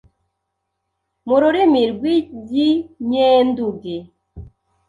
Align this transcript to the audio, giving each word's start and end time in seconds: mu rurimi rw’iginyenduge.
mu 1.27 1.35
rurimi 1.41 1.81
rw’iginyenduge. 1.95 3.95